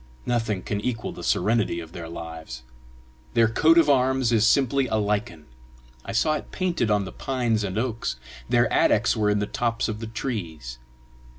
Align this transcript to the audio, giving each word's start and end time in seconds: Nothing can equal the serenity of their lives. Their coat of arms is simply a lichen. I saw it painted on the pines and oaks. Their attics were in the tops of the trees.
Nothing 0.25 0.63
can 0.63 0.81
equal 0.81 1.11
the 1.11 1.23
serenity 1.23 1.79
of 1.79 1.91
their 1.91 2.09
lives. 2.09 2.63
Their 3.35 3.47
coat 3.47 3.77
of 3.77 3.87
arms 3.87 4.31
is 4.31 4.47
simply 4.47 4.87
a 4.87 4.95
lichen. 4.95 5.45
I 6.03 6.11
saw 6.11 6.33
it 6.33 6.49
painted 6.51 6.89
on 6.89 7.05
the 7.05 7.11
pines 7.11 7.63
and 7.63 7.77
oaks. 7.77 8.15
Their 8.49 8.65
attics 8.73 9.15
were 9.15 9.29
in 9.29 9.37
the 9.37 9.45
tops 9.45 9.87
of 9.87 9.99
the 9.99 10.07
trees. 10.07 10.79